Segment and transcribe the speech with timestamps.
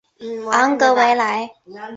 [0.51, 1.51] 昂格维莱。